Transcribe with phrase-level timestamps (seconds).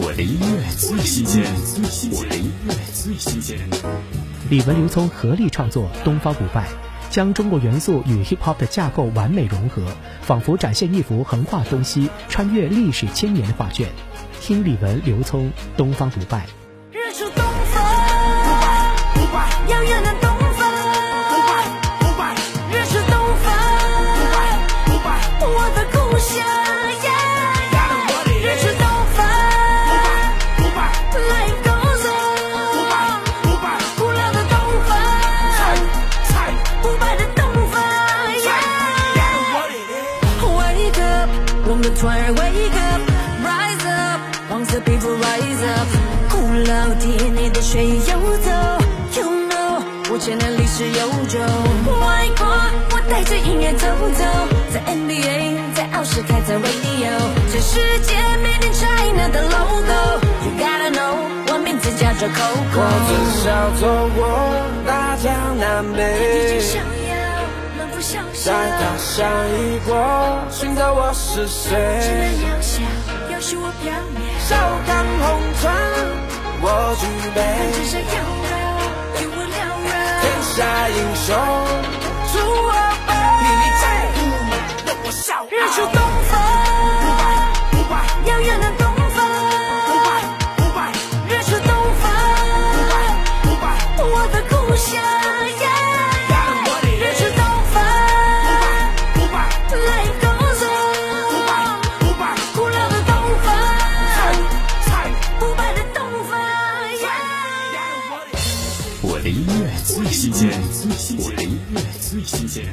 [0.00, 1.42] 我的音乐最新鲜，
[2.12, 3.58] 我的音乐最新鲜。
[4.48, 6.68] 李玟、刘聪合力创作《东方不败》，
[7.10, 9.82] 将中国元素与 hip hop 的架构完美融合，
[10.22, 13.88] 仿佛展现一幅横跨东西、穿越历史千年的画卷。
[14.40, 16.46] 听李玟、刘聪《东方不败》。
[41.88, 44.20] 我们突然 Wake up，Rise up，
[44.50, 45.88] 黄色皮肤 Rise up。
[46.28, 46.36] 古
[46.68, 48.50] 老 DNA 的血液游走
[49.16, 49.80] ，You know，
[50.12, 51.38] 五千年历史悠久。
[51.40, 52.44] 外国，
[52.92, 54.22] 我带着音乐走走，
[54.70, 57.08] 在 NBA，在奥斯卡，在 Radio，
[57.50, 58.12] 全世界
[58.44, 61.16] Made in China 的 logo，You gotta know，
[61.54, 62.84] 我名字叫做 Coco。
[62.84, 63.10] 我只
[63.40, 63.48] 想
[63.80, 64.20] 走过
[64.86, 66.60] 大江南北，
[68.48, 69.28] 在他乡
[69.60, 69.92] 一过，
[70.50, 72.32] 寻找我是只能谁。
[72.40, 72.80] 渺小，
[73.30, 75.28] 要是我表面，笑看红
[75.60, 75.68] 尘，
[76.62, 76.64] 我
[76.96, 77.38] 具只备
[77.84, 78.16] 想要
[78.48, 78.56] 绕，
[79.20, 79.92] 与我缭绕。
[80.22, 80.56] 天下
[80.88, 81.28] 英雄
[82.32, 82.72] 出我
[109.28, 110.48] 我的音乐最新鲜，
[111.18, 112.64] 我的音乐最新鲜。